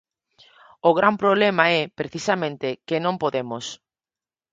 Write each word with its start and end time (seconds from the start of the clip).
O 0.89 0.91
gran 0.99 1.15
problema 1.23 1.63
é, 1.79 1.81
precisamente, 1.99 2.67
que 2.87 2.97
non 3.05 3.15
podemos. 3.23 3.65